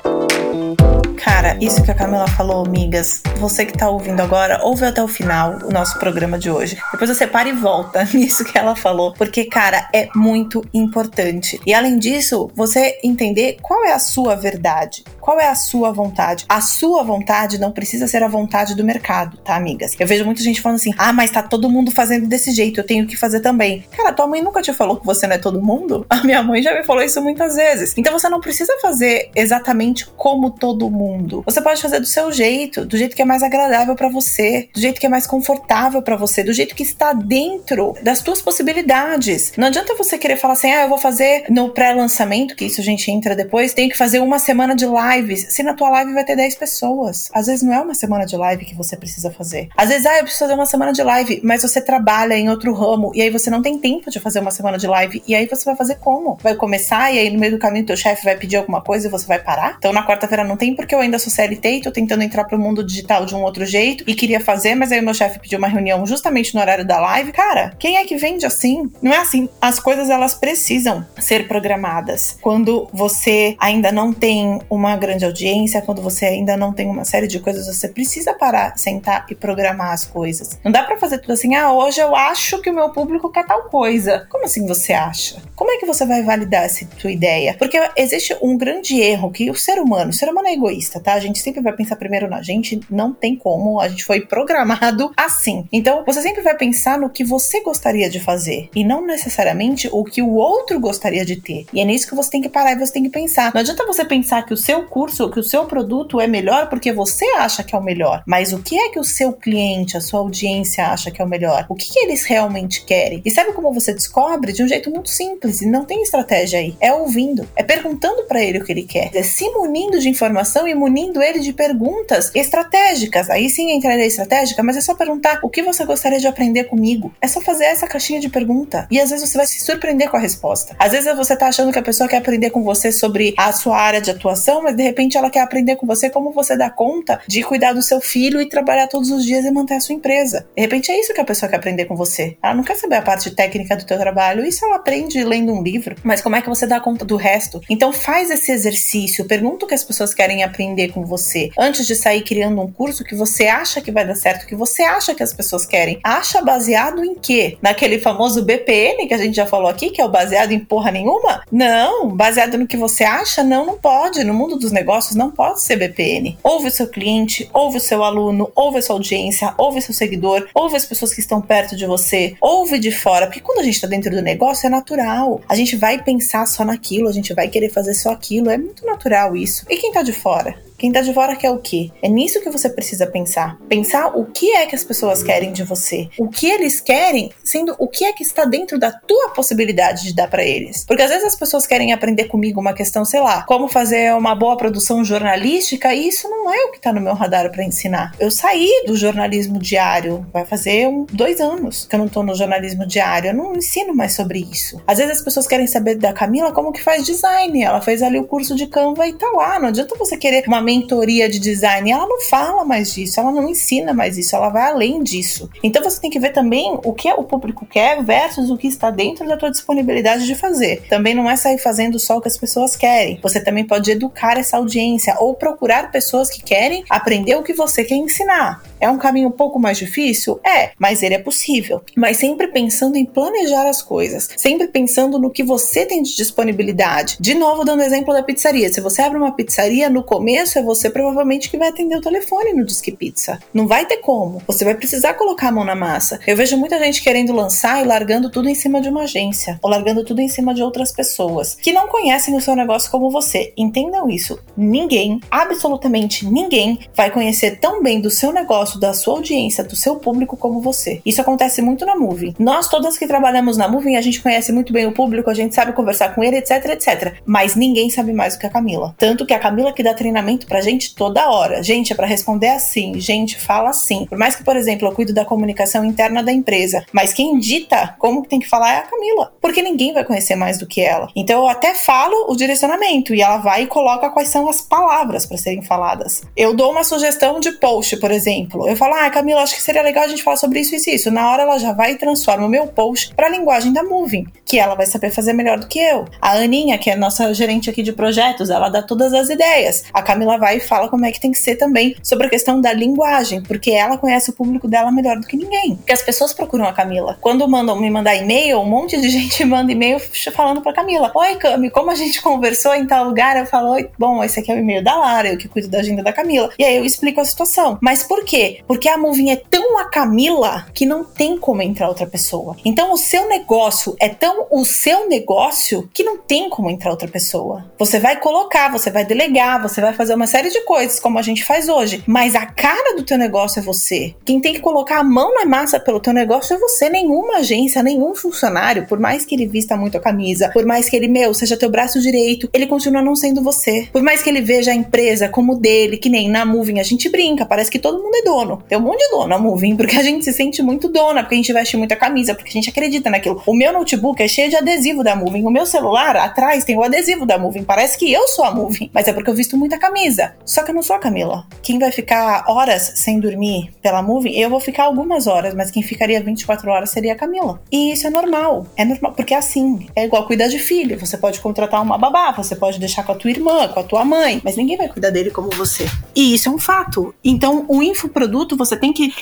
[1.39, 5.07] Cara, isso que a Camila falou, amigas, você que tá ouvindo agora, ouve até o
[5.07, 6.77] final o nosso programa de hoje.
[6.91, 11.57] Depois você para e volta nisso que ela falou, porque, cara, é muito importante.
[11.65, 16.43] E além disso, você entender qual é a sua verdade, qual é a sua vontade.
[16.49, 19.95] A sua vontade não precisa ser a vontade do mercado, tá, amigas?
[19.97, 22.85] Eu vejo muita gente falando assim: ah, mas tá todo mundo fazendo desse jeito, eu
[22.85, 23.85] tenho que fazer também.
[23.95, 26.05] Cara, tua mãe nunca te falou que você não é todo mundo?
[26.09, 27.93] A minha mãe já me falou isso muitas vezes.
[27.95, 31.43] Então você não precisa fazer exatamente como todo mundo mundo.
[31.45, 34.81] Você pode fazer do seu jeito, do jeito que é mais agradável para você, do
[34.81, 39.53] jeito que é mais confortável para você, do jeito que está dentro das tuas possibilidades.
[39.55, 42.83] Não adianta você querer falar assim: "Ah, eu vou fazer no pré-lançamento, que isso a
[42.83, 45.47] gente entra depois, tem que fazer uma semana de lives".
[45.49, 47.29] Se na tua live vai ter 10 pessoas.
[47.33, 49.69] Às vezes não é uma semana de live que você precisa fazer.
[49.77, 52.73] Às vezes, ah, eu preciso fazer uma semana de live, mas você trabalha em outro
[52.73, 55.47] ramo e aí você não tem tempo de fazer uma semana de live e aí
[55.47, 56.37] você vai fazer como?
[56.41, 59.11] Vai começar e aí no meio do caminho teu chefe vai pedir alguma coisa e
[59.11, 59.75] você vai parar?
[59.77, 62.59] Então na quarta-feira não tem porque eu ainda sou CLT e tô tentando entrar pro
[62.59, 65.59] mundo digital de um outro jeito e queria fazer, mas aí o meu chefe pediu
[65.59, 67.31] uma reunião justamente no horário da live.
[67.31, 68.91] Cara, quem é que vende assim?
[69.01, 69.49] Não é assim.
[69.61, 72.37] As coisas elas precisam ser programadas.
[72.41, 77.27] Quando você ainda não tem uma grande audiência, quando você ainda não tem uma série
[77.27, 80.59] de coisas, você precisa parar, sentar e programar as coisas.
[80.63, 83.45] Não dá para fazer tudo assim, ah, hoje eu acho que o meu público quer
[83.45, 84.25] tal coisa.
[84.29, 85.41] Como assim você acha?
[85.55, 87.55] Como é que você vai validar essa tua ideia?
[87.57, 91.08] Porque existe um grande erro que o ser humano, o ser humano é egoísta, tá?
[91.13, 95.11] A gente sempre vai pensar primeiro na gente, não tem como, a gente foi programado
[95.17, 95.67] assim.
[95.71, 100.03] Então, você sempre vai pensar no que você gostaria de fazer e não necessariamente o
[100.03, 101.65] que o outro gostaria de ter.
[101.73, 103.51] E é nisso que você tem que parar e você tem que pensar.
[103.53, 106.91] Não adianta você pensar que o seu curso, que o seu produto é melhor porque
[106.91, 110.01] você acha que é o melhor, mas o que é que o seu cliente, a
[110.01, 111.65] sua audiência acha que é o melhor?
[111.69, 113.21] O que, que eles realmente querem?
[113.25, 114.53] E sabe como você descobre?
[114.53, 116.75] De um jeito muito simples e não tem estratégia aí.
[116.79, 120.67] É ouvindo, é perguntando para ele o que ele quer, é se munindo de informação
[120.67, 123.29] e munindo ele de perguntas estratégicas.
[123.29, 127.13] Aí sim entraria estratégica, mas é só perguntar o que você gostaria de aprender comigo.
[127.21, 128.87] É só fazer essa caixinha de pergunta.
[128.91, 130.75] E às vezes você vai se surpreender com a resposta.
[130.79, 133.77] Às vezes você tá achando que a pessoa quer aprender com você sobre a sua
[133.77, 137.19] área de atuação, mas de repente ela quer aprender com você como você dá conta
[137.27, 140.47] de cuidar do seu filho e trabalhar todos os dias e manter a sua empresa.
[140.55, 142.37] De repente é isso que a pessoa quer aprender com você.
[142.41, 144.45] Ela não quer saber a parte técnica do teu trabalho.
[144.45, 145.95] Isso ela aprende lendo um livro.
[146.03, 147.61] Mas como é que você dá conta do resto?
[147.69, 151.95] Então faz esse exercício, pergunta o que as pessoas querem aprender com você antes de
[151.95, 155.23] sair criando um curso que você acha que vai dar certo, que você acha que
[155.23, 155.99] as pessoas querem.
[156.03, 157.57] Acha baseado em quê?
[157.61, 160.91] Naquele famoso BPN que a gente já falou aqui, que é o baseado em porra
[160.91, 161.43] nenhuma?
[161.51, 163.43] Não, baseado no que você acha?
[163.43, 164.23] Não, não pode.
[164.23, 166.37] No mundo dos negócios não pode ser BPN.
[166.43, 169.93] Ouve o seu cliente, ouve o seu aluno, ouve a sua audiência, ouve o seu
[169.93, 173.63] seguidor, ouve as pessoas que estão perto de você, ouve de fora, porque quando a
[173.63, 175.41] gente está dentro do negócio é natural.
[175.47, 178.85] A gente vai pensar só naquilo, a gente vai querer fazer só aquilo, é muito
[178.85, 179.65] natural isso.
[179.69, 180.55] E quem tá de fora?
[180.79, 181.91] Quem tá de fora quer o quê?
[182.01, 183.57] É nisso que você precisa pensar.
[183.67, 186.07] Pensar o que é que as pessoas querem de você.
[186.17, 190.15] O que eles querem, sendo o que é que está dentro da tua possibilidade de
[190.15, 190.85] dar para eles.
[190.85, 194.33] Porque às vezes as pessoas querem aprender comigo uma questão, sei lá, como fazer uma
[194.33, 198.15] boa produção jornalística, e isso não é o que tá no meu radar para ensinar.
[198.17, 202.33] Eu saí do jornalismo diário, vai fazer um, dois anos que eu não tô no
[202.35, 203.31] jornalismo diário.
[203.31, 204.81] Eu não ensino mais sobre isso.
[204.87, 207.61] Às vezes as pessoas querem saber da Camila como que faz design.
[207.61, 209.59] Ela fez ali o curso de Canva e tá lá.
[209.59, 211.89] Não adianta você querer uma mentoria de design.
[211.89, 215.49] Ela não fala mais disso, ela não ensina mais isso, ela vai além disso.
[215.63, 218.91] Então você tem que ver também o que o público quer versus o que está
[218.91, 220.83] dentro da tua disponibilidade de fazer.
[220.87, 223.19] Também não é sair fazendo só o que as pessoas querem.
[223.23, 227.83] Você também pode educar essa audiência ou procurar pessoas que querem aprender o que você
[227.83, 228.61] quer ensinar.
[228.79, 230.39] É um caminho um pouco mais difícil?
[230.45, 231.81] É, mas ele é possível.
[231.95, 237.17] Mas sempre pensando em planejar as coisas, sempre pensando no que você tem de disponibilidade.
[237.19, 238.71] De novo, dando exemplo da pizzaria.
[238.71, 242.53] Se você abre uma pizzaria, no começo é você provavelmente que vai atender o telefone
[242.53, 243.39] no Disque Pizza.
[243.53, 244.41] Não vai ter como.
[244.47, 246.19] Você vai precisar colocar a mão na massa.
[246.25, 249.69] Eu vejo muita gente querendo lançar e largando tudo em cima de uma agência, ou
[249.69, 253.53] largando tudo em cima de outras pessoas que não conhecem o seu negócio como você.
[253.57, 254.39] Entendam isso.
[254.55, 259.75] Ninguém, absolutamente ninguém, vai conhecer tão bem do seu negócio negócio da sua audiência, do
[259.75, 261.01] seu público como você.
[261.05, 262.35] Isso acontece muito na Moving.
[262.37, 265.55] Nós todas que trabalhamos na Moving, a gente conhece muito bem o público, a gente
[265.55, 267.13] sabe conversar com ele, etc, etc.
[267.25, 268.93] Mas ninguém sabe mais do que a Camila.
[268.97, 271.63] Tanto que a Camila que dá treinamento pra gente toda hora.
[271.63, 274.05] Gente, é para responder assim, gente, fala assim.
[274.05, 277.95] Por mais que, por exemplo, eu cuido da comunicação interna da empresa, mas quem dita
[277.97, 281.09] como tem que falar é a Camila, porque ninguém vai conhecer mais do que ela.
[281.15, 285.25] Então eu até falo o direcionamento e ela vai e coloca quais são as palavras
[285.25, 286.21] para serem faladas.
[286.35, 289.61] Eu dou uma sugestão de post, por exemplo, exemplo, eu falo, ah, Camila, acho que
[289.61, 291.11] seria legal a gente falar sobre isso e isso.
[291.11, 294.27] Na hora ela já vai e transforma o meu post para a linguagem da Moving,
[294.45, 296.05] que ela vai saber fazer melhor do que eu.
[296.21, 299.83] A Aninha, que é nossa gerente aqui de projetos, ela dá todas as ideias.
[299.93, 302.59] A Camila vai e fala como é que tem que ser também sobre a questão
[302.59, 305.75] da linguagem, porque ela conhece o público dela melhor do que ninguém.
[305.75, 307.17] Porque as pessoas procuram a Camila.
[307.21, 309.99] Quando mandam me mandar e-mail, um monte de gente manda e-mail
[310.33, 313.37] falando pra Camila: Oi, Cami, como a gente conversou em tal lugar?
[313.37, 315.79] Eu falo: Oi, bom, esse aqui é o e-mail da Lara, eu que cuido da
[315.79, 316.49] agenda da Camila.
[316.57, 317.77] E aí eu explico a situação.
[317.81, 318.48] Mas por quê?
[318.67, 322.55] Porque a Moving é tão a Camila que não tem como entrar outra pessoa.
[322.63, 327.07] Então o seu negócio é tão o seu negócio que não tem como entrar outra
[327.07, 327.65] pessoa.
[327.77, 331.21] Você vai colocar, você vai delegar, você vai fazer uma série de coisas como a
[331.21, 334.15] gente faz hoje, mas a cara do teu negócio é você.
[334.25, 337.83] Quem tem que colocar a mão na massa pelo teu negócio é você, nenhuma agência,
[337.83, 341.33] nenhum funcionário, por mais que ele vista muito a camisa, por mais que ele, meu,
[341.33, 343.87] seja teu braço direito, ele continua não sendo você.
[343.91, 347.09] Por mais que ele veja a empresa como dele, que nem na Moving a gente
[347.09, 348.63] brinca, parece que todo mundo é dono.
[348.67, 351.37] Tem um monte de dona Moving, porque a gente se sente muito dona, porque a
[351.37, 353.41] gente veste muita camisa, porque a gente acredita naquilo.
[353.45, 356.83] O meu notebook é cheio de adesivo da Moving, o meu celular atrás tem o
[356.83, 357.63] adesivo da Moving.
[357.63, 360.35] Parece que eu sou a Moving, mas é porque eu visto muita camisa.
[360.45, 361.45] Só que eu não sou a Camila.
[361.61, 365.83] Quem vai ficar horas sem dormir pela Moving, eu vou ficar algumas horas, mas quem
[365.83, 367.61] ficaria 24 horas seria a Camila.
[367.71, 368.67] E isso é normal.
[368.75, 369.87] É normal, porque é assim.
[369.95, 370.99] É igual cuidar de filho.
[370.99, 374.03] Você pode contratar uma babá, você pode deixar com a tua irmã, com a tua
[374.05, 375.85] mãe, mas ninguém vai cuidar dele como você.
[376.15, 377.13] E isso é um fato.
[377.23, 379.13] Então, o infoproduto você tem que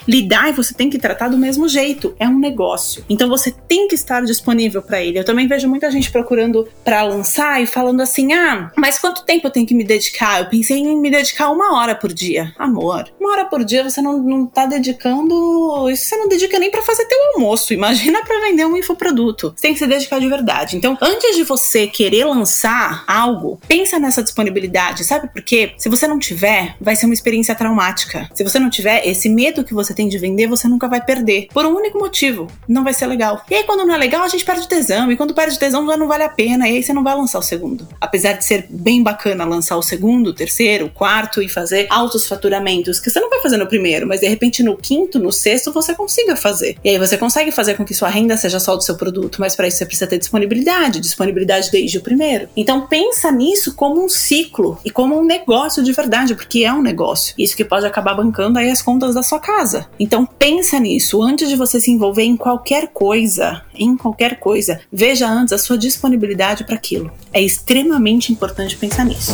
[0.49, 2.15] e você tem que tratar do mesmo jeito.
[2.19, 3.03] É um negócio.
[3.09, 5.19] Então você tem que estar disponível para ele.
[5.19, 9.47] Eu também vejo muita gente procurando para lançar e falando assim: ah, mas quanto tempo
[9.47, 10.39] eu tenho que me dedicar?
[10.39, 12.53] Eu pensei em me dedicar uma hora por dia.
[12.57, 15.89] Amor, uma hora por dia você não, não tá dedicando.
[15.89, 17.73] Isso você não dedica nem para fazer teu almoço.
[17.73, 19.53] Imagina para vender um infoproduto.
[19.55, 20.77] Você tem que se dedicar de verdade.
[20.77, 25.03] Então, antes de você querer lançar algo, pensa nessa disponibilidade.
[25.03, 25.73] Sabe por quê?
[25.77, 28.29] Se você não tiver, vai ser uma experiência traumática.
[28.33, 31.47] Se você não tiver esse medo que você tem de vender, você nunca vai perder.
[31.53, 33.43] Por um único motivo: não vai ser legal.
[33.49, 35.11] E aí, quando não é legal, a gente perde tesão.
[35.11, 36.67] E quando perde tesão, já não vale a pena.
[36.67, 37.87] E aí você não vai lançar o segundo.
[37.99, 42.27] Apesar de ser bem bacana lançar o segundo, o terceiro, o quarto e fazer altos
[42.27, 45.71] faturamentos, que você não vai fazer no primeiro, mas de repente no quinto, no sexto,
[45.71, 46.77] você consiga fazer.
[46.83, 49.55] E aí você consegue fazer com que sua renda seja só do seu produto, mas
[49.55, 52.47] para isso você precisa ter disponibilidade, disponibilidade desde o primeiro.
[52.55, 56.81] Então pensa nisso como um ciclo e como um negócio de verdade, porque é um
[56.81, 57.33] negócio.
[57.37, 59.87] Isso que pode acabar bancando aí as contas da sua casa.
[60.07, 64.79] Então pensa nisso antes de você se envolver em qualquer coisa, em qualquer coisa.
[64.89, 67.11] Veja antes a sua disponibilidade para aquilo.
[67.33, 69.33] É extremamente importante pensar nisso.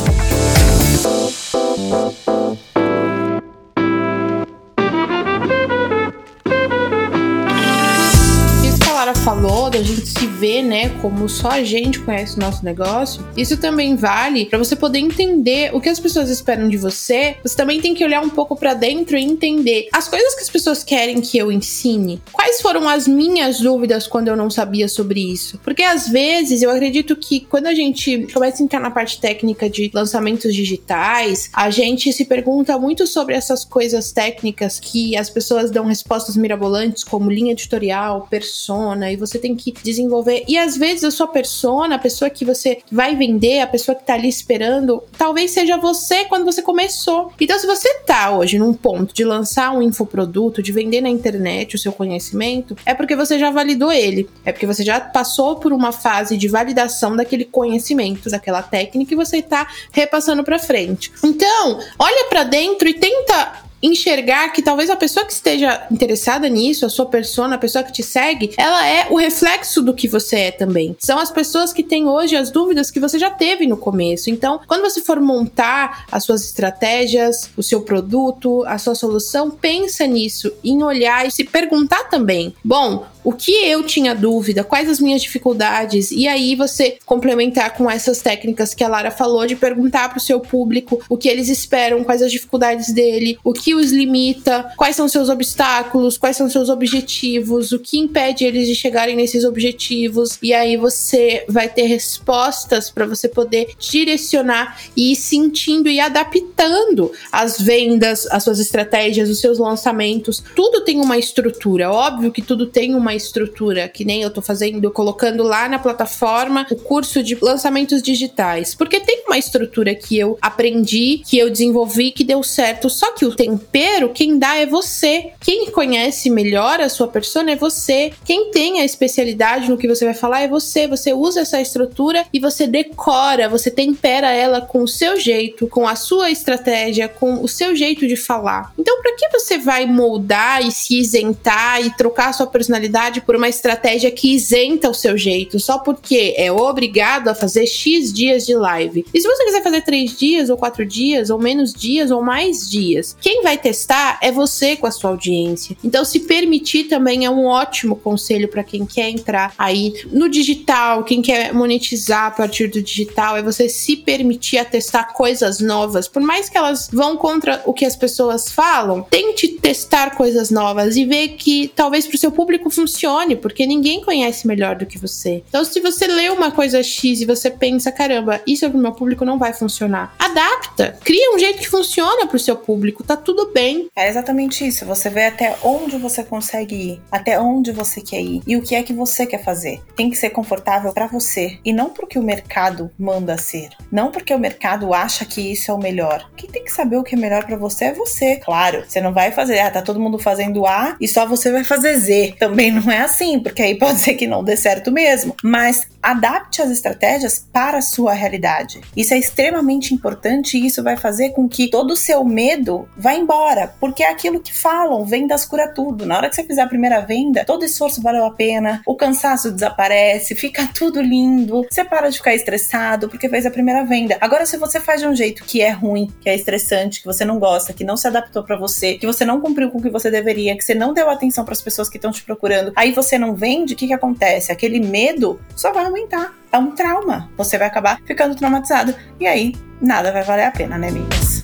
[9.73, 13.95] da gente se vê, né, como só a gente conhece o nosso negócio, isso também
[13.95, 17.38] vale para você poder entender o que as pessoas esperam de você.
[17.41, 20.49] Você também tem que olhar um pouco para dentro e entender as coisas que as
[20.49, 22.21] pessoas querem que eu ensine.
[22.34, 25.58] Quais foram as minhas dúvidas quando eu não sabia sobre isso?
[25.63, 29.69] Porque às vezes eu acredito que quando a gente começa a entrar na parte técnica
[29.69, 35.71] de lançamentos digitais, a gente se pergunta muito sobre essas coisas técnicas que as pessoas
[35.71, 40.33] dão respostas mirabolantes, como linha editorial, persona, e você tem que desenvolver.
[40.48, 44.06] E às vezes a sua persona, a pessoa que você vai vender, a pessoa que
[44.06, 47.32] tá ali esperando, talvez seja você quando você começou.
[47.39, 51.76] Então, se você tá hoje num ponto de lançar um infoproduto, de vender na internet
[51.76, 54.30] o seu conhecimento, é porque você já validou ele.
[54.46, 59.17] É porque você já passou por uma fase de validação daquele conhecimento, daquela técnica e
[59.17, 61.12] você tá repassando para frente.
[61.24, 66.86] Então, olha para dentro e tenta enxergar que talvez a pessoa que esteja interessada nisso,
[66.86, 70.38] a sua persona, a pessoa que te segue, ela é o reflexo do que você
[70.38, 70.96] é também.
[71.00, 74.30] São as pessoas que têm hoje as dúvidas que você já teve no começo.
[74.30, 80.07] Então, quando você for montar as suas estratégias, o seu produto, a sua solução, pensa
[80.07, 82.55] nisso, em olhar e se perguntar também.
[82.64, 87.89] Bom, o que eu tinha dúvida, quais as minhas dificuldades, e aí você complementar com
[87.89, 91.49] essas técnicas que a Lara falou de perguntar para o seu público o que eles
[91.49, 96.49] esperam, quais as dificuldades dele, o que os limita, quais são seus obstáculos, quais são
[96.49, 101.84] seus objetivos, o que impede eles de chegarem nesses objetivos, e aí você vai ter
[101.84, 109.30] respostas para você poder direcionar e ir sentindo e adaptando as vendas, as suas estratégias,
[109.30, 110.43] os seus lançamentos.
[110.55, 114.91] Tudo tem uma estrutura, óbvio que tudo tem uma estrutura, que nem eu tô fazendo,
[114.91, 120.38] colocando lá na plataforma o curso de lançamentos digitais, porque tem uma estrutura que eu
[120.41, 125.32] aprendi, que eu desenvolvi, que deu certo, só que o tempero quem dá é você.
[125.39, 128.11] Quem conhece melhor a sua persona é você.
[128.26, 130.88] Quem tem a especialidade no que você vai falar é você.
[130.88, 135.88] Você usa essa estrutura e você decora, você tempera ela com o seu jeito, com
[135.88, 138.72] a sua estratégia, com o seu jeito de falar.
[138.78, 143.36] Então, para que você vai moldar e se isentar e trocar a sua personalidade por
[143.36, 148.45] uma estratégia que isenta o seu jeito, só porque é obrigado a fazer X dias
[148.45, 149.06] de live.
[149.14, 152.70] E se você quiser fazer três dias, ou quatro dias, ou menos dias, ou mais
[152.70, 155.76] dias, quem vai testar é você com a sua audiência.
[155.84, 161.04] Então, se permitir também é um ótimo conselho para quem quer entrar aí no digital,
[161.04, 166.08] quem quer monetizar a partir do digital, é você se permitir a testar coisas novas,
[166.08, 170.95] por mais que elas vão contra o que as pessoas falam, tente testar coisas novas
[170.95, 174.86] e ver que talvez para o seu público funcione funcione, porque ninguém conhece melhor do
[174.86, 175.44] que você.
[175.50, 179.26] Então, se você lê uma coisa X e você pensa, caramba, isso pro meu público
[179.26, 183.89] não vai funcionar, adapta, cria um jeito que funciona pro seu público, tá tudo bem.
[183.96, 184.86] É exatamente isso.
[184.86, 188.76] Você vê até onde você consegue ir, até onde você quer ir e o que
[188.76, 189.82] é que você quer fazer.
[189.96, 194.34] Tem que ser confortável para você e não porque o mercado manda ser, não porque
[194.34, 196.30] o mercado acha que isso é o melhor.
[196.36, 198.38] Quem tem que saber o que é melhor para você é você.
[198.38, 201.64] Claro, você não vai fazer, ah, tá todo mundo fazendo A e só você vai
[201.64, 202.36] fazer Z.
[202.39, 205.36] Também não é assim, porque aí pode ser que não dê certo mesmo.
[205.43, 208.81] Mas adapte as estratégias para a sua realidade.
[208.95, 213.13] Isso é extremamente importante e isso vai fazer com que todo o seu medo vá
[213.13, 216.05] embora, porque é aquilo que falam, vendas cura tudo.
[216.05, 219.51] Na hora que você fizer a primeira venda, todo esforço valeu a pena, o cansaço
[219.51, 224.17] desaparece, fica tudo lindo, você para de ficar estressado porque fez a primeira venda.
[224.19, 227.23] Agora, se você faz de um jeito que é ruim, que é estressante, que você
[227.23, 229.89] não gosta, que não se adaptou para você, que você não cumpriu com o que
[229.89, 232.91] você deveria, que você não deu atenção para as pessoas que estão te procurando, aí
[232.91, 234.51] você não vende, o que, que acontece?
[234.51, 236.34] Aquele medo só vai aumentar.
[236.51, 237.30] É um trauma.
[237.36, 238.93] Você vai acabar ficando traumatizado.
[239.20, 241.43] E aí, nada vai valer a pena, né, amigas?